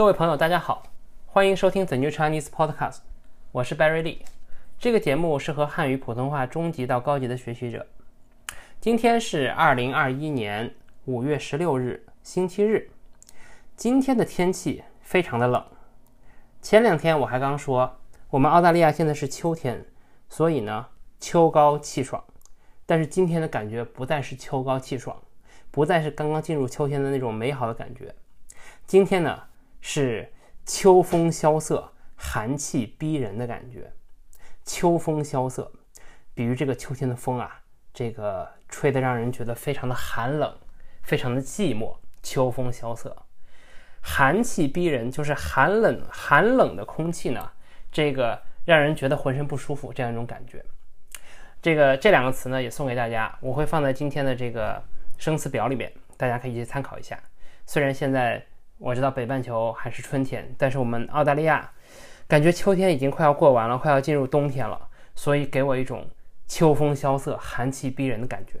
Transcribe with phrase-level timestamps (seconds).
[0.00, 0.84] 各位朋友，大家好，
[1.26, 3.00] 欢迎收听 The New Chinese Podcast，
[3.52, 4.20] 我是 Barry Lee。
[4.78, 7.86] 这个节目适合汉语普通话中级到高级的学习者。
[8.80, 10.74] 今天是二零二一年
[11.04, 12.88] 五月十六日，星期日。
[13.76, 15.62] 今天的天气非常的冷。
[16.62, 17.98] 前两天我还刚说，
[18.30, 19.84] 我们澳大利亚现在是秋天，
[20.30, 20.86] 所以呢，
[21.20, 22.24] 秋高气爽。
[22.86, 25.14] 但是今天的感觉不再是秋高气爽，
[25.70, 28.14] 不再是刚刚进入秋天的那种美好的感觉。
[28.86, 29.42] 今天呢？
[29.80, 30.32] 是
[30.66, 33.92] 秋风萧瑟、寒气逼人的感觉。
[34.64, 35.72] 秋风萧瑟，
[36.34, 40.56] 比喻这个秋天的风啊，这个吹得让人觉得非常的寒冷，
[41.02, 41.96] 非常的寂寞。
[42.22, 43.16] 秋风萧瑟，
[44.02, 47.50] 寒气逼人，就是寒冷寒冷的空气呢，
[47.90, 50.64] 这个让人觉得浑身不舒服，这样一种感觉。
[51.62, 54.80] 这个这两个词呢，也送给大家，我会放在今天的这个
[55.16, 57.18] 生词表里面，大家可以去参考一下。
[57.66, 58.46] 虽然现在。
[58.80, 61.70] 我知道北半球还是春天，但是我们澳大利亚
[62.26, 66.08] 感觉秋天已经快要过完了，快要进入冬天了，所以给我一种
[66.48, 68.58] 秋风萧瑟、寒气逼人的感觉。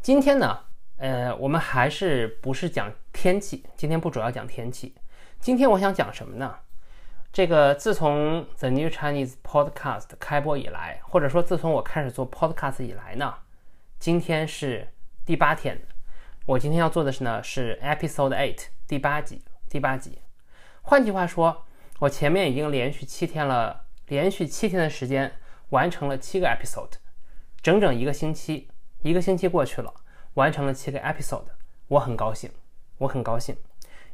[0.00, 0.58] 今天呢，
[0.96, 3.64] 呃，我们还是不是讲天气？
[3.76, 4.96] 今天不主要讲天气。
[5.38, 6.56] 今天我想讲什么呢？
[7.32, 13.34] 这个自从 The New Chinese Podcast 开播以来，或者说自从我开始做 Podcast 以来呢，
[14.00, 14.88] 今天是
[15.24, 15.80] 第八天。
[16.46, 19.42] 我今天要做的是呢，是 Episode Eight 第八集。
[19.68, 20.18] 第八集，
[20.82, 21.64] 换句话说，
[22.00, 25.32] 我前面已经连续七天了，连续七天的时间
[25.68, 26.94] 完成了七个 Episode，
[27.62, 28.68] 整整一个星期，
[29.02, 29.94] 一个星期过去了，
[30.34, 31.44] 完成了七个 Episode，
[31.86, 32.50] 我很高兴，
[32.98, 33.56] 我很高兴，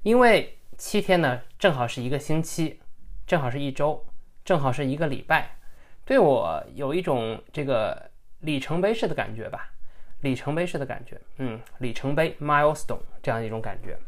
[0.02, 2.78] 因为七天呢，正好是一个星期，
[3.26, 4.04] 正好是一周，
[4.44, 5.56] 正好是一个礼拜，
[6.04, 9.72] 对我有一种这个里程碑式的感觉吧。
[10.20, 13.98] 里程碑式的感觉，嗯，里程碑 milestone 这样一种感觉。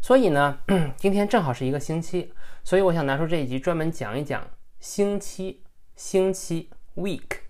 [0.00, 0.58] 所以呢，
[0.96, 2.32] 今天正好是一个星期，
[2.64, 4.48] 所以我想拿出这一集专门讲一讲
[4.78, 5.62] 星期、
[5.94, 7.40] 星期 week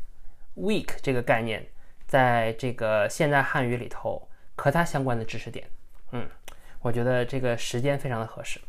[0.57, 1.65] week 这个概念，
[2.07, 5.65] 在这个现代汉语里头和它相关的知识点。
[6.11, 6.27] 嗯，
[6.81, 8.61] 我觉得这个时间非常的合适。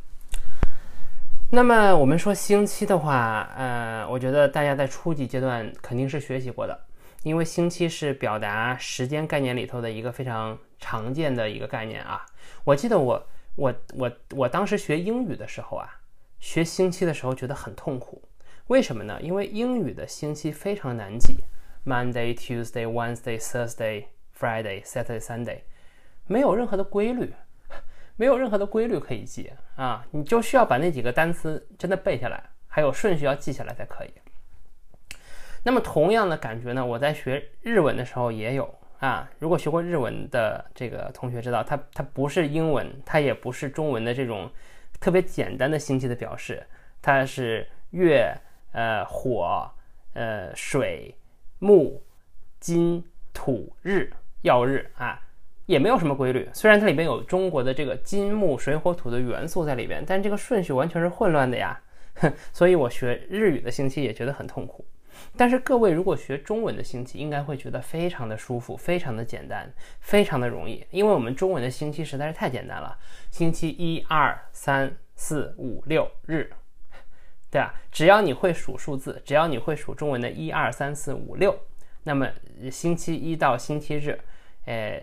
[1.49, 6.79] 那么我们说星期的话，呃，我觉得大家在初级阶段肯定是学习过的。
[7.23, 12.25] 因为星期是表达时间概念里头的一个非常常见的一个概念啊。
[12.63, 16.01] 我记得我我我我当时学英语的时候啊，
[16.39, 18.23] 学星期的时候觉得很痛苦。
[18.67, 19.19] 为什么呢？
[19.21, 21.39] 因为英语的星期非常难记
[21.85, 24.05] ，Monday、Tuesday、Wednesday、Thursday、
[24.39, 25.59] Friday、Saturday、Sunday，
[26.25, 27.33] 没有任何的规律，
[28.15, 30.07] 没有任何的规律可以记啊。
[30.11, 34.11] 你就需要把那几个单词真的背下来，还有顺序要记下来才可以。
[35.63, 39.29] 那么同样的感觉呢，我在学日文的时候也有啊。
[39.39, 44.49] 如果学过日文的这个同学知道，它它不是英文，它也不是中文的这种
[44.99, 46.65] 特别简单的星期的表示，
[47.01, 48.35] 它是月、
[48.71, 49.69] 呃火、
[50.13, 51.15] 呃水、
[51.59, 52.01] 木、
[52.59, 54.11] 金、土、日、
[54.41, 55.21] 曜日啊，
[55.67, 56.49] 也没有什么规律。
[56.53, 61.79] 虽然它里边有中国的这个金木水火土的元素在里边，但这个顺序完全是混乱的呀。
[62.51, 64.83] 所以我学日语的星期也觉得很痛苦。
[65.37, 72.97] 但是各位如果学中文的星期，应该会觉得非常的舒服，非常的简单，非常的容易，因为我们中文的星期实在是太简单了。
[73.29, 76.51] 星期一、二、三、四、五、六日，
[77.49, 77.73] 对吧？
[77.91, 81.57] 只要你会数数字，只要你会数中文的一二三四五六，
[82.03, 82.27] 那么
[82.69, 84.19] 星期一到星期日，
[84.65, 85.01] 呃，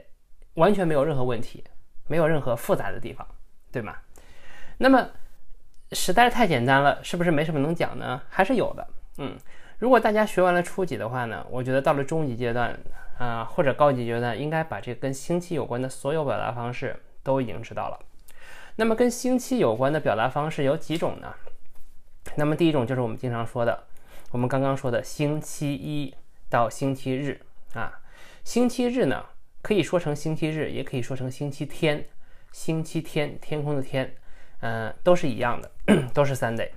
[0.55, 1.65] 完全没有任何问题，
[2.07, 3.27] 没有任何复杂的地方，
[3.73, 3.97] 对吗？
[4.79, 5.09] 那么
[5.93, 8.23] 实在是太简单了，是不是没什么能讲呢？
[8.29, 8.87] 还是有的，
[9.19, 9.37] 嗯。
[9.79, 12.77] 如果大家学完了初级的话呢，我觉得到了中级阶段，
[13.17, 17.99] 啊或者高级阶段，应该把这跟星期有关的所有表达方式都已经知道了。
[18.77, 21.35] 那么跟星期有关的表达方式有几种呢？
[22.35, 23.85] 那么第一种就是我们经常说的，
[24.33, 26.15] 我们刚刚说的星期一
[26.51, 27.41] 到星期日
[27.75, 28.01] 啊，
[28.45, 29.25] 星期日呢
[29.63, 32.05] 可以说成星期日，也可以说成星期天，
[32.53, 34.15] 星期天天空的天，
[34.61, 35.71] 嗯，都是一样的，
[36.13, 36.69] 都是 Sunday。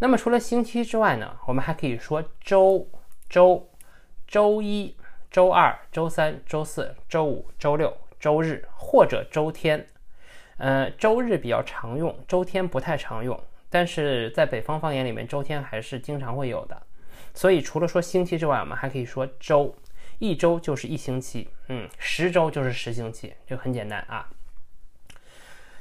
[0.00, 2.88] 那么除了星期之外呢，我们还可以说周、
[3.28, 3.68] 周、
[4.28, 4.96] 周一、
[5.28, 9.84] 周二、周三、周四、周五、周六、周日或者周天。
[10.58, 13.38] 呃，周日比较常用，周天不太常用。
[13.68, 16.80] 但是在北方方言里面，周天还是经常会有的。
[17.34, 19.74] 所以除了说星期之外，我们还可以说周。
[20.20, 24.28] 一周就是一星期，嗯，十周就是十星期，就很简单啊。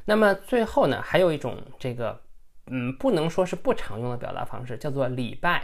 [0.06, 2.20] 那么最后呢，还有一种这个。
[2.68, 5.64] 嗯，不能说是不常用的表达方式，叫做礼拜。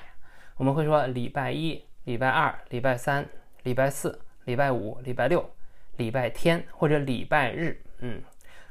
[0.57, 3.27] 我们会说礼拜一、礼拜二、礼拜三、
[3.63, 5.49] 礼拜四、礼拜五、礼拜六、
[5.97, 7.81] 礼拜天或者礼拜日。
[7.99, 8.21] 嗯，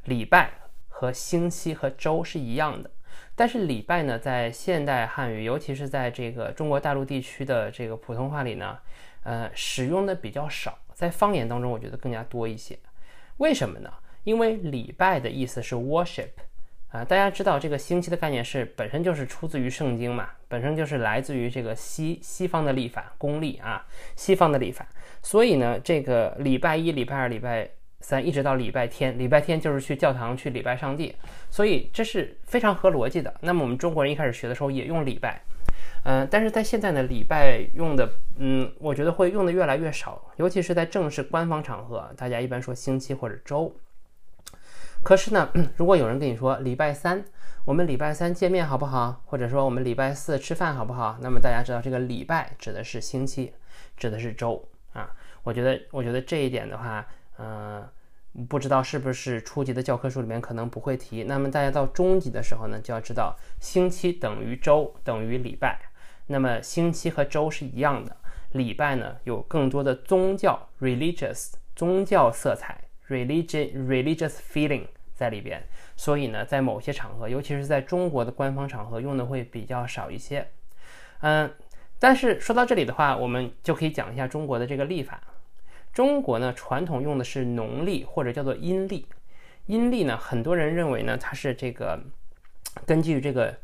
[0.05, 0.51] 礼拜
[0.89, 2.91] 和星期和周是一样的。
[3.35, 8.79] 但是礼拜呢，在现代汉语，尤其是在这个中国大陆地区的这个普通话里呢，
[9.23, 12.79] 呃，使用的比较少，在方言当中，我觉得更加多一些。
[13.39, 13.93] 为什么呢？
[14.25, 16.29] 因为礼拜的意思是 worship
[16.93, 23.85] 啊，大家知道这个星期的概念是本身就是出自于圣经嘛，本身就是来自于这个西西方的历法公历啊，
[24.15, 24.87] 西方的历法。
[25.23, 27.69] 所以呢，这个礼拜一、礼拜二、礼拜。
[28.05, 31.15] 三一直到礼拜天，礼拜天就是去教堂去礼拜上帝，
[31.49, 33.33] 所以这是非常合逻辑的。
[33.43, 35.41] 那么我们中国人一开始学的时候也用礼拜，
[36.05, 43.73] 嗯，但是在现在呢，礼拜用的，嗯，我觉得会用的越来越少，尤其是在正式官方场合，大家一般说星期或者周。
[45.03, 47.25] 可是呢， 如果有人跟你说礼拜三，
[47.65, 49.23] 我们礼拜三见面好不好？
[49.27, 51.19] 或者说我们礼拜四吃饭好不好？
[51.21, 53.53] 那么大家知道这个礼拜指的是星期，
[53.97, 55.11] 指的是周啊。
[55.43, 57.07] 我觉得，我觉得这一点的话。
[57.39, 57.83] 嗯，
[58.47, 61.25] 不知道是不是初级的教科书里面可能不会提。
[61.25, 65.81] 那么大家到中级的时候呢，就要知道星期等于周等于礼拜。
[66.27, 68.15] 那么星期和周是一样的，
[68.53, 72.83] 礼拜呢有更多的宗教 religious 宗教色彩
[73.13, 75.63] religion religious feeling 在里边。
[75.95, 80.49] 所以呢，在某些场合，尤其是在中国的官方场合，用的会比较少一些。
[81.21, 81.55] 嗯，
[81.99, 85.21] 但是说到这里的话，我们就可以讲一下中国的这个历法。
[85.93, 89.07] 中国呢，传统用的是农历或者叫做阴历。
[89.67, 92.03] 阴历呢，很多人认为呢，它是这个
[92.87, 93.57] 根据这个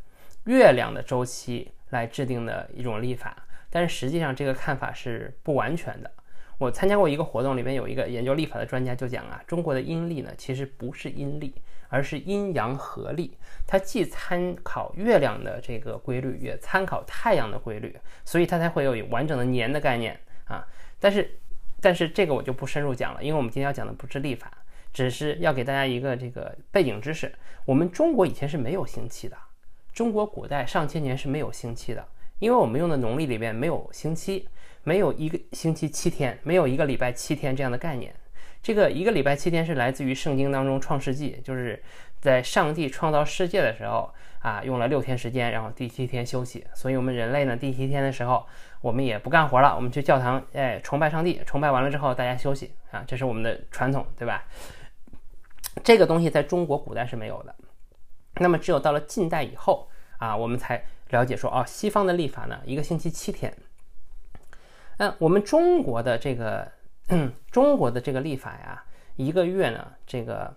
[0.45, 3.35] 月亮的周期来制定的一种历法。
[3.71, 6.11] 但是实际上这个看法是不完全的。
[6.59, 11.55] 我参加过一个活动，里面有一个研究历法的专家就讲啊，中国的阴历呢，其实不是阴历，
[11.89, 13.37] 而是阴阳合历。
[13.65, 20.67] 它既参考月亮的这个规律，也参考太阳的规律，所以它才会有完整的年的概念啊。
[20.99, 21.39] 但是
[21.81, 24.51] 但是这个我就不深入讲了，因为我们今天要讲的不是历法，
[24.93, 27.33] 只是要给大家一个这个背景知识。
[27.65, 29.37] 我们中国以前是没有星期的，
[29.93, 32.05] 中国古代上千年是没有星期的，
[32.41, 34.49] 因为我们用的农历里面没有星期，
[34.89, 38.15] 没有一个星期七天，没有一个礼拜七天这样的概念。
[38.63, 41.83] 这个一个礼拜七天是来自于圣经当中创世纪，就是
[42.19, 46.67] 在上帝创造世界的时候啊，用了六天时间，然后第七天休息。
[46.75, 48.47] 所以我们人类呢，第七天的时候。
[48.81, 51.43] 我们也不干活了，我们去教堂，哎，崇拜上帝。
[51.45, 54.45] 崇拜完了之后，大家休息啊，这是我们的传统，对吧？
[55.83, 57.53] 这个东西在中国古代是没有的。
[58.37, 59.89] 那么，只有到了近代以后
[60.19, 60.81] 啊，我们才
[61.11, 63.53] 了解说，哦，西方的历法呢，一个星期七天。
[64.99, 66.71] 嗯，我们中国的这个，
[67.51, 68.85] 中国的这个历法呀，
[69.17, 70.55] 一个月呢，这个，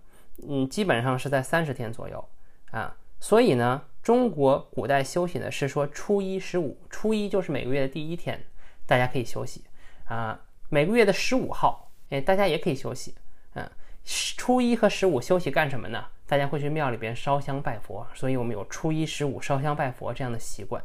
[0.48, 2.24] 嗯，基本上是在三十天左右
[2.72, 2.96] 啊。
[3.20, 8.44] 所以呢，中国古代休息呢是说初一十五，初一就是每个月的第一天，
[8.88, 9.64] 大家可以休息
[10.06, 10.42] 啊。
[10.70, 13.14] 每个月的十五号，哎，大家也可以休息。
[13.54, 13.70] 嗯，
[14.04, 16.04] 初一和十五休息干什么呢？
[16.26, 20.82] 大家会去庙里边烧香拜佛，所以我们有初一十五烧香拜佛这样的习惯。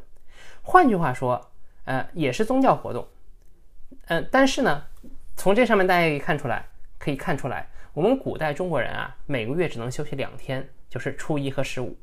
[0.61, 1.51] 换句话说，
[1.85, 3.07] 呃，也是宗教活动。
[4.07, 4.85] 嗯，但是呢，
[5.37, 6.67] 从这上面大家可以看出来，
[6.99, 11.97] 可以看出来，我们古代中国人啊，每个月只能休息两天，就是初一和十五。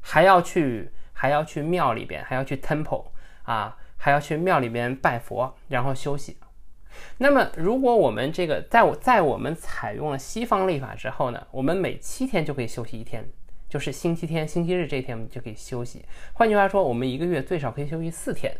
[0.00, 3.06] 还要去，还要去庙里边，还要去 temple
[3.42, 6.36] 啊，还要去庙里边拜佛，然后休息。
[7.18, 13.28] 那么，如果我们这个在我在我们采用了西方历法之后呢，我们每七天就可以休息一天，
[13.68, 16.04] 就是星期天、星期日这天我们就可以休息。
[16.32, 18.56] 换句话说，我们一个月最少可以休息四天。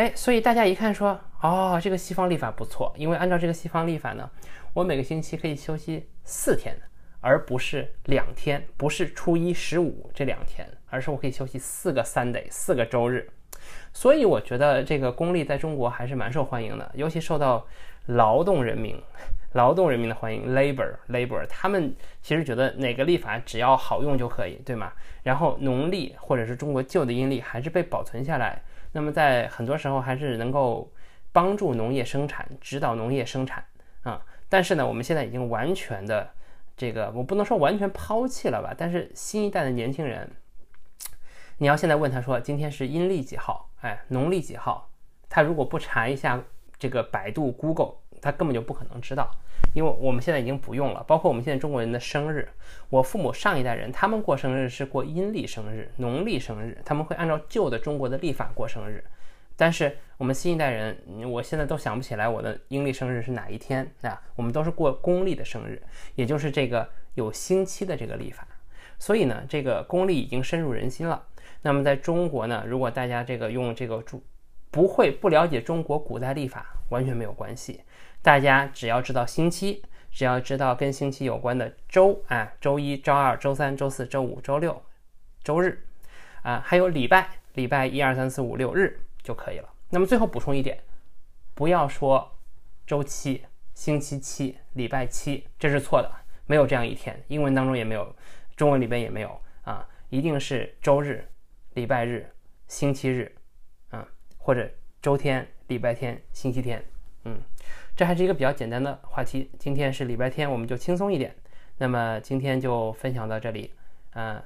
[0.00, 4.30] 哎，所以大家一看说，哦，这个西方历法不错，因为按照这个西方历法呢，
[4.72, 6.74] 我每个星期可以休息四天。
[7.22, 13.28] 而不是两天，不是初一十五这两天，而是我可以休息四个 Sunday，四个周日。
[13.92, 17.66] 所以我觉得这个公历在中国还是蛮受欢迎的，尤其受到
[18.06, 18.98] 劳动人民、
[19.52, 20.54] 劳动人民的欢迎。
[20.54, 24.90] Labor，Labor，他们其实觉得哪个历法只要好用就可以，对吗？
[25.22, 28.62] 然后农历或者是中国旧的阴历还是被保存下来，
[28.92, 30.92] 那么在很多时候还是能够
[31.32, 33.64] 帮助农业生产，指导农业生产
[34.02, 34.22] 啊。
[34.48, 36.30] 但是呢，我们现在已经完全的。
[36.76, 40.30] 这个我不能说完全抛弃了吧，但是新一代的年轻人，
[41.58, 44.88] 你要现在问他说今天是阴历几号，哎，农历几号，
[45.28, 46.42] 他如果不查一下
[46.78, 49.30] 这个百度、Google，他根本就不可能知道，
[49.74, 51.02] 因为我们现在已经不用了。
[51.06, 52.48] 包括我们现在中国人的生日，
[52.88, 59.04] 我父母上一代人他们过生日是过阴历生日、农历生日，他们会按照旧的中国的历法过生日。
[59.56, 60.96] 但是我们新一代人，
[61.30, 64.18] 我现在都想不起来我的阴历生日是哪一天啊？
[64.34, 65.82] 我们都是过公历的生日，
[66.14, 68.48] 也就是这个有星期的这个历法。
[68.98, 71.22] 所以呢，这个公历已经深入人心了。
[71.62, 74.22] 那么在中国呢，如果大家这个用这个主
[74.70, 77.80] 不会不了解中国古代历法，完全没有关系。
[78.22, 84.82] 大家只要知道星期，只要知道跟星期有关的周啊，周一周二周三周四周五周六
[85.42, 85.82] 周日
[86.42, 89.68] 啊，还有礼拜，礼拜一二三四五六日就可以了。
[89.88, 90.78] 那么最后补充一点，
[91.54, 92.36] 不要说
[92.86, 93.44] 周七、
[93.74, 96.12] 星期七、礼拜七，这是错的，
[96.46, 98.14] 没有这样一天，英文当中也没有，
[98.54, 101.26] 中文里边也没有啊，一定是周日、
[101.74, 102.30] 礼拜日、
[102.68, 103.34] 星期日
[103.90, 104.06] 啊，
[104.36, 104.70] 或者
[105.00, 106.84] 周天、礼拜天、星期天，
[107.24, 107.40] 嗯。
[107.96, 109.50] 这还是一个比较简单的话题。
[109.58, 111.34] 今天是礼拜天，我们就轻松一点。
[111.78, 113.72] 那么今天就分享到这里，
[114.14, 114.42] 嗯，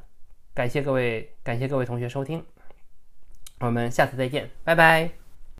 [0.52, 2.44] 感谢各位，感谢各位同学收听，
[3.60, 5.23] 我们下次再见，拜拜。